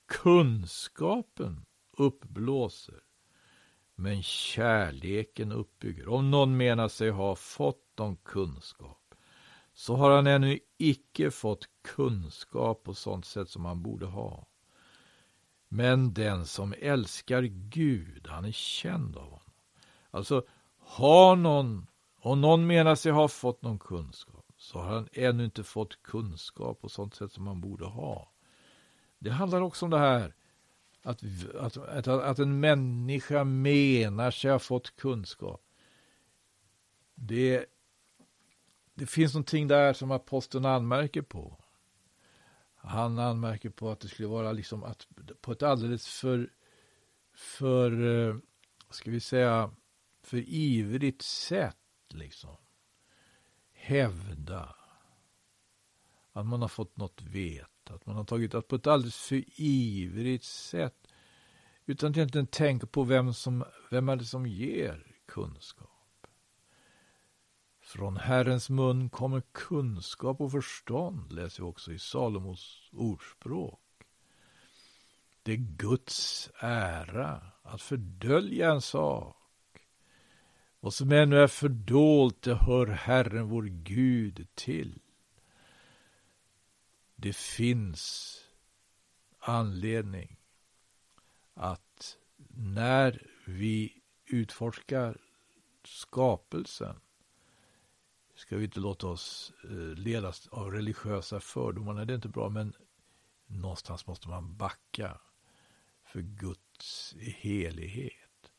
Kunskapen 0.09 1.65
uppblåser, 1.97 3.03
men 3.95 4.23
kärleken 4.23 5.51
uppbygger. 5.51 6.07
Om 6.07 6.31
någon 6.31 6.57
menar 6.57 6.87
sig 6.87 7.09
ha 7.09 7.35
fått 7.35 7.97
någon 7.97 8.15
kunskap, 8.15 9.15
så 9.73 9.95
har 9.95 10.11
han 10.11 10.27
ännu 10.27 10.59
icke 10.77 11.31
fått 11.31 11.69
kunskap 11.81 12.83
på 12.83 12.93
sådant 12.93 13.25
sätt 13.25 13.49
som 13.49 13.65
han 13.65 13.83
borde 13.83 14.05
ha. 14.05 14.47
Men 15.67 16.13
den 16.13 16.45
som 16.45 16.73
älskar 16.79 17.43
Gud, 17.69 18.27
han 18.27 18.45
är 18.45 18.51
känd 18.51 19.17
av 19.17 19.23
honom. 19.23 19.51
Alltså, 20.11 20.43
har 20.77 21.35
någon 21.35 21.87
om 22.21 22.41
någon 22.41 22.67
menar 22.67 22.95
sig 22.95 23.11
ha 23.11 23.27
fått 23.27 23.61
någon 23.61 23.79
kunskap 23.79 24.45
så 24.57 24.79
har 24.79 24.93
han 24.93 25.07
ännu 25.13 25.45
inte 25.45 25.63
fått 25.63 26.03
kunskap 26.03 26.81
på 26.81 26.89
sånt 26.89 27.15
sätt 27.15 27.31
som 27.31 27.47
han 27.47 27.61
borde 27.61 27.85
ha. 27.85 28.31
Det 29.19 29.31
handlar 29.31 29.61
också 29.61 29.85
om 29.85 29.91
det 29.91 29.99
här 29.99 30.33
att, 31.03 31.23
att, 31.55 31.77
att, 31.77 32.07
att 32.07 32.39
en 32.39 32.59
människa 32.59 33.43
menar 33.43 34.31
sig 34.31 34.51
ha 34.51 34.59
fått 34.59 34.95
kunskap. 34.95 35.61
det, 37.15 37.65
det 38.93 39.05
finns 39.05 39.33
någonting 39.33 39.67
där 39.67 39.93
som 39.93 40.11
aposteln 40.11 40.65
anmärker 40.65 41.21
på. 41.21 41.57
Han 42.75 43.19
anmärker 43.19 43.69
på 43.69 43.91
att 43.91 43.99
det 43.99 44.07
skulle 44.07 44.27
vara 44.27 44.51
liksom 44.51 44.83
att 44.83 45.07
på 45.41 45.51
ett 45.51 45.63
alldeles 45.63 46.07
för, 46.07 46.49
för, 47.33 47.91
eh, 48.29 48.35
ska 48.89 49.11
vi 49.11 49.19
säga, 49.19 49.71
för 50.21 50.37
ivrigt 50.47 51.21
sätt 51.21 51.77
liksom 52.07 52.57
hävda 53.71 54.75
att 56.31 56.45
man 56.45 56.61
har 56.61 56.67
fått 56.67 56.97
något 56.97 57.21
veta, 57.21 57.69
att 57.89 58.05
man 58.05 58.15
har 58.15 58.23
tagit 58.23 58.51
det 58.51 58.61
på 58.61 58.75
ett 58.75 58.87
alldeles 58.87 59.17
för 59.17 59.43
ivrigt 59.61 60.43
sätt 60.43 61.07
utan 61.85 62.11
att 62.11 62.17
egentligen 62.17 62.47
tänka 62.47 62.87
på 62.87 63.03
vem, 63.03 63.33
som, 63.33 63.63
vem 63.89 64.09
är 64.09 64.15
det 64.15 64.25
som 64.25 64.47
ger 64.47 65.15
kunskap. 65.25 65.89
Från 67.81 68.17
Herrens 68.17 68.69
mun 68.69 69.09
kommer 69.09 69.41
kunskap 69.51 70.41
och 70.41 70.51
förstånd, 70.51 71.31
läser 71.31 71.63
vi 71.63 71.69
också 71.69 71.91
i 71.91 71.99
Salomos 71.99 72.89
ordspråk. 72.93 73.79
Det 75.43 75.51
är 75.51 75.57
Guds 75.57 76.49
ära 76.59 77.41
att 77.61 77.81
fördölja 77.81 78.71
en 78.71 78.81
sak. 78.81 79.35
Vad 80.79 80.93
som 80.93 81.11
ännu 81.11 81.37
är 81.37 81.47
fördolt, 81.47 82.41
det 82.41 82.55
hör 82.55 82.87
Herren 82.87 83.49
vår 83.49 83.63
Gud 83.63 84.47
till. 84.55 84.99
Det 87.21 87.35
finns 87.35 88.35
anledning 89.39 90.39
att 91.53 92.17
när 92.55 93.27
vi 93.45 94.01
utforskar 94.25 95.17
skapelsen 95.83 96.95
ska 98.35 98.57
vi 98.57 98.63
inte 98.63 98.79
låta 98.79 99.07
oss 99.07 99.53
eh, 99.63 99.69
ledas 99.97 100.47
av 100.47 100.71
religiösa 100.71 101.39
fördomar. 101.39 101.93
Nej, 101.93 102.05
det 102.05 102.13
är 102.13 102.15
inte 102.15 102.29
bra, 102.29 102.49
men 102.49 102.73
någonstans 103.47 104.07
måste 104.07 104.29
man 104.29 104.57
backa 104.57 105.19
för 106.03 106.21
Guds 106.21 107.15
helighet. 107.19 108.51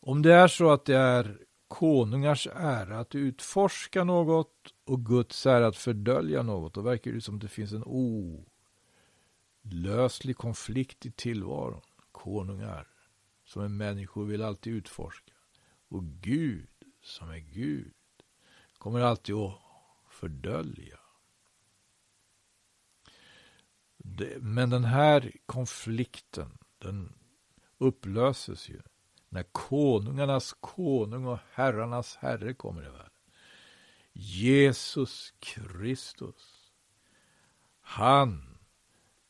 Om 0.00 0.22
det 0.22 0.34
är 0.34 0.48
så 0.48 0.70
att 0.70 0.84
det 0.84 0.96
är 0.96 1.46
konungars 1.72 2.48
ära 2.54 3.00
att 3.00 3.14
utforska 3.14 4.04
något 4.04 4.74
och 4.84 5.06
Guds 5.06 5.46
ära 5.46 5.66
att 5.66 5.76
fördölja 5.76 6.42
något, 6.42 6.74
då 6.74 6.80
verkar 6.80 7.12
det 7.12 7.20
som 7.20 7.38
det 7.38 7.48
finns 7.48 7.72
en 7.72 7.84
olöslig 9.64 10.36
konflikt 10.36 11.06
i 11.06 11.10
tillvaron. 11.10 11.80
Konungar 12.12 12.88
som 13.44 13.62
är 13.62 13.68
människor 13.68 14.24
vill 14.24 14.42
alltid 14.42 14.72
utforska. 14.72 15.32
Och 15.88 16.04
Gud 16.04 16.68
som 17.02 17.30
är 17.30 17.38
Gud 17.38 17.94
kommer 18.78 19.00
alltid 19.00 19.34
att 19.34 19.58
fördölja. 20.10 20.98
men 24.40 24.70
den 24.70 24.84
här 24.84 25.32
konflikten, 25.46 26.58
den 26.78 27.12
upplöses 27.78 28.68
ju 28.68 28.82
när 29.32 29.42
konungarnas 29.42 30.56
konung 30.60 31.26
och 31.26 31.38
herrarnas 31.52 32.16
herre 32.16 32.54
kommer 32.54 32.82
i 32.82 32.88
världen. 32.88 33.10
Jesus 34.12 35.32
Kristus. 35.40 36.72
Han 37.80 38.58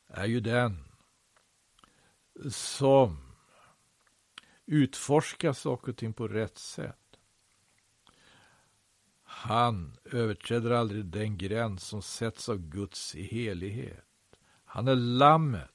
är 0.06 0.26
ju 0.26 0.40
den 0.40 0.84
som 2.50 3.18
utforskar 4.66 5.52
saker 5.52 5.92
och 5.92 5.98
ting 5.98 6.12
på 6.12 6.28
rätt 6.28 6.58
sätt. 6.58 7.18
Han 9.22 9.96
överträder 10.04 10.70
aldrig 10.70 11.04
den 11.04 11.38
gräns 11.38 11.84
som 11.84 12.02
sätts 12.02 12.48
av 12.48 12.58
Guds 12.58 13.14
helighet. 13.14 14.06
Han 14.64 14.88
är 14.88 14.96
lammet. 14.96 15.70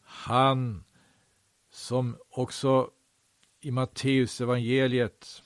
Han 0.00 0.84
som 1.78 2.16
också 2.28 2.90
i 3.60 3.70
Matteus 3.70 4.40
evangeliet 4.40 5.42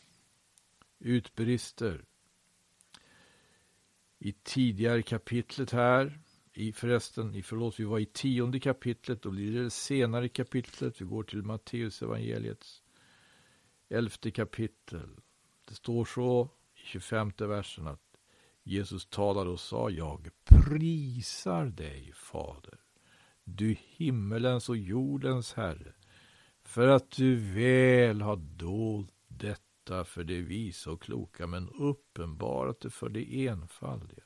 utbrister. 0.99 2.05
I 4.19 4.33
tidigare 4.33 5.03
kapitlet 5.03 5.71
här, 5.71 6.21
i 6.53 6.73
förresten, 6.73 7.35
i, 7.35 7.43
förlåt, 7.43 7.81
vi 7.81 7.85
var 7.85 7.99
i 7.99 8.07
tionde 8.07 8.61
kapitlet, 8.61 9.23
då 9.23 9.31
blir 9.31 9.63
det 9.63 9.71
senare 9.71 10.29
kapitlet, 10.29 11.01
vi 11.01 11.05
går 11.05 11.23
till 11.23 11.43
Matteus 11.43 12.03
evangeliets 12.03 12.83
elfte 13.89 14.31
kapitel. 14.31 15.21
Det 15.69 15.75
står 15.75 16.05
så 16.05 16.49
i 16.75 16.87
25 16.87 17.33
versen 17.39 17.87
att 17.87 18.19
Jesus 18.63 19.07
talade 19.07 19.51
och 19.51 19.61
sa, 19.61 19.91
jag 19.91 20.31
prisar 20.45 21.67
dig, 21.67 22.13
Fader, 22.15 22.81
du 23.45 23.77
himmelens 23.97 24.69
och 24.69 24.77
jordens 24.77 25.55
Herre, 25.55 25.93
för 26.73 26.89
att 26.89 27.11
du 27.11 27.37
väl 27.37 28.21
har 28.21 28.37
dolt 28.37 29.13
detta 29.29 30.05
för 30.05 30.25
det 30.25 30.41
visa 30.41 30.91
och 30.91 31.03
kloka, 31.03 31.47
men 31.47 31.69
uppenbarat 31.69 32.81
det 32.81 32.91
för 32.91 33.09
det 33.09 33.47
enfaldiga. 33.47 34.25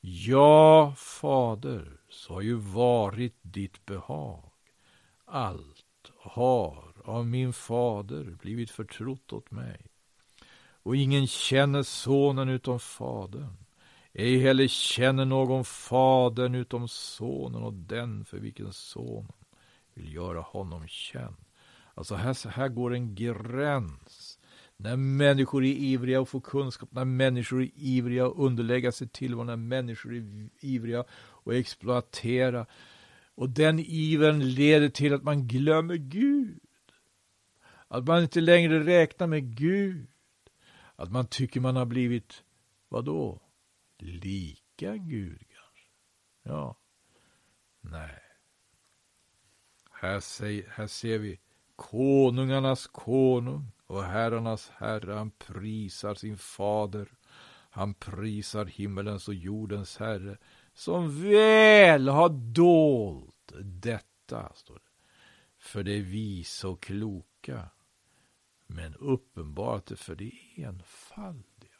Ja, 0.00 0.94
Fader, 0.96 2.00
så 2.08 2.32
har 2.32 2.40
ju 2.40 2.54
varit 2.54 3.36
ditt 3.42 3.86
behag. 3.86 4.50
Allt 5.24 6.12
har 6.16 6.94
av 7.04 7.26
min 7.26 7.52
fader 7.52 8.36
blivit 8.40 8.70
förtrott 8.70 9.32
åt 9.32 9.50
mig. 9.50 9.86
Och 10.72 10.96
ingen 10.96 11.26
känner 11.26 11.82
sonen 11.82 12.48
utom 12.48 12.80
fadern. 12.80 13.56
Ej 14.12 14.38
heller 14.38 14.68
känner 14.68 15.24
någon 15.24 15.64
fadern 15.64 16.54
utom 16.54 16.88
sonen 16.88 17.62
och 17.62 17.74
den 17.74 18.24
för 18.24 18.38
vilken 18.38 18.72
sonen 18.72 19.41
vill 19.94 20.14
göra 20.14 20.40
honom 20.40 20.88
känd. 20.88 21.36
Alltså 21.94 22.14
här, 22.14 22.48
här 22.48 22.68
går 22.68 22.94
en 22.94 23.14
gräns. 23.14 24.38
När 24.76 24.96
människor 24.96 25.64
är 25.64 25.72
ivriga 25.72 26.20
att 26.20 26.28
få 26.28 26.40
kunskap, 26.40 26.92
när 26.92 27.04
människor 27.04 27.62
är 27.62 27.70
ivriga 27.74 28.26
att 28.26 28.36
underlägga 28.36 28.92
sig 28.92 29.08
till 29.08 29.36
när 29.36 29.56
människor 29.56 30.14
är 30.14 30.48
ivriga 30.60 31.00
att 31.44 31.52
exploatera. 31.52 32.66
Och 33.34 33.50
den 33.50 33.78
ivern 33.78 34.40
leder 34.40 34.88
till 34.88 35.14
att 35.14 35.22
man 35.22 35.48
glömmer 35.48 35.96
Gud. 35.96 36.60
Att 37.88 38.04
man 38.04 38.22
inte 38.22 38.40
längre 38.40 38.84
räknar 38.84 39.26
med 39.26 39.56
Gud. 39.56 40.06
Att 40.96 41.12
man 41.12 41.26
tycker 41.26 41.60
man 41.60 41.76
har 41.76 41.86
blivit, 41.86 42.44
vad 42.88 43.04
då? 43.04 43.40
Lika 43.98 44.96
Gud 44.96 45.38
kanske? 45.38 45.88
Ja. 46.42 46.76
Nej. 47.80 48.21
Här, 50.02 50.20
säg, 50.20 50.66
här 50.68 50.86
ser 50.86 51.18
vi 51.18 51.40
konungarnas 51.76 52.86
konung 52.86 53.72
och 53.86 54.04
herrarnas 54.04 54.72
herre. 54.76 55.12
Han 55.12 55.30
prisar 55.30 56.14
sin 56.14 56.38
fader. 56.38 57.08
Han 57.70 57.94
prisar 57.94 58.64
himmelens 58.64 59.28
och 59.28 59.34
jordens 59.34 59.96
herre 59.96 60.38
som 60.74 61.22
väl 61.22 62.08
har 62.08 62.28
dolt 62.54 63.52
detta, 63.62 64.52
står 64.54 64.74
det. 64.74 64.90
För 65.58 65.82
det 65.82 65.98
visa 65.98 66.68
och 66.68 66.82
kloka, 66.82 67.68
men 68.66 68.94
uppenbart 68.94 69.86
det 69.86 69.96
för 69.96 70.14
det 70.14 70.32
enfaldiga. 70.56 71.70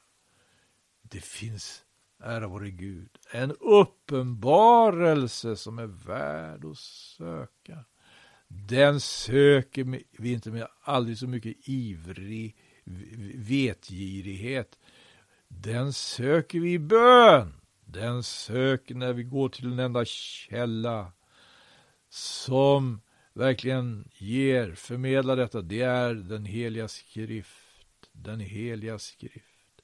Det 1.03 1.25
finns 1.25 1.85
ära 2.19 2.49
våre 2.49 2.71
Gud, 2.71 3.19
en 3.33 3.53
uppenbarelse 3.53 5.57
som 5.57 5.79
är 5.79 5.87
värd 5.87 6.65
att 6.65 6.79
söka. 6.79 7.85
Den 8.69 9.01
söker 9.01 10.01
vi 10.19 10.33
inte 10.33 10.51
med 10.51 10.69
aldrig 10.83 11.19
så 11.19 11.27
mycket 11.27 11.69
ivrig 11.69 12.57
vetgirighet. 13.35 14.79
Den 15.49 15.93
söker 15.93 16.61
vi 16.61 16.73
i 16.73 16.79
bön. 16.79 17.55
Den 17.85 18.23
söker 18.23 18.95
när 18.95 19.13
vi 19.13 19.23
går 19.23 19.49
till 19.49 19.73
en 19.73 19.79
enda 19.79 20.05
källa 20.05 21.13
som 22.09 23.01
verkligen 23.33 24.09
ger, 24.15 24.75
förmedlar 24.75 25.37
detta. 25.37 25.63
Det 25.63 25.81
är 25.81 26.15
den 26.15 26.45
heliga 26.45 26.89
skrift. 26.89 28.11
Den 28.13 28.41
heliga 28.41 28.99
skrift. 28.99 29.83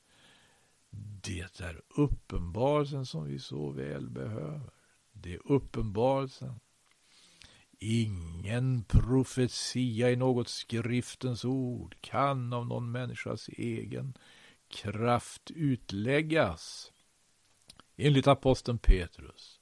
Det 1.22 1.60
är 1.60 1.80
uppenbarelsen 1.96 3.06
som 3.06 3.24
vi 3.24 3.38
så 3.38 3.70
väl 3.70 4.10
behöver. 4.10 4.70
Det 5.12 5.34
är 5.34 5.52
uppenbarelsen. 5.52 6.54
Ingen 7.80 8.84
profetia 8.84 10.10
i 10.10 10.16
något 10.16 10.48
skriftens 10.48 11.44
ord 11.44 11.96
kan 12.00 12.52
av 12.52 12.66
någon 12.66 12.90
människas 12.90 13.48
egen 13.48 14.14
kraft 14.68 15.50
utläggas. 15.50 16.92
Enligt 17.96 18.26
aposteln 18.26 18.78
Petrus. 18.78 19.60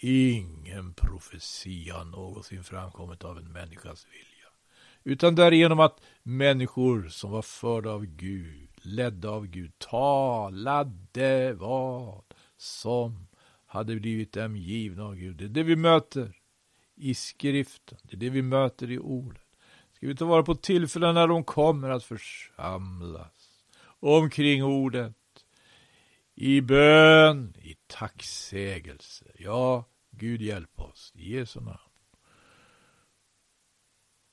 Ingen 0.00 0.94
profetia 0.94 1.94
har 1.94 2.04
någonsin 2.04 2.64
framkommit 2.64 3.24
av 3.24 3.38
en 3.38 3.52
människas 3.52 4.06
vilja. 4.06 4.48
utan 5.02 5.34
därigenom 5.34 5.80
att 5.80 6.00
människor 6.22 7.08
som 7.08 7.30
var 7.30 7.42
förda 7.42 7.90
av 7.90 8.06
Gud, 8.06 8.70
ledda 8.82 9.30
av 9.30 9.46
Gud, 9.46 9.78
talade 9.78 11.52
vad 11.52 12.24
som 12.56 13.28
hade 13.66 13.96
blivit 13.96 14.32
dem 14.32 14.56
givna 14.56 15.04
av 15.04 15.16
Gud. 15.16 15.36
Det 15.36 15.44
är 15.44 15.48
det 15.48 15.62
vi 15.62 15.76
möter 15.76 16.37
i 16.98 17.14
skriften, 17.14 17.98
det 18.02 18.16
är 18.16 18.20
det 18.20 18.30
vi 18.30 18.42
möter 18.42 18.90
i 18.90 18.98
ordet. 18.98 19.42
Ska 19.92 20.06
vi 20.06 20.16
ta 20.16 20.24
vara 20.24 20.42
på 20.42 20.54
tillfällen 20.54 21.14
när 21.14 21.28
de 21.28 21.44
kommer 21.44 21.90
att 21.90 22.04
församlas 22.04 23.38
omkring 24.00 24.64
ordet, 24.64 25.14
i 26.34 26.60
bön, 26.60 27.54
i 27.62 27.76
tacksägelse. 27.86 29.24
Ja, 29.38 29.84
Gud 30.10 30.42
hjälp 30.42 30.80
oss, 30.80 31.12
i 31.14 31.34
Jesu 31.34 31.60
namn. 31.60 31.87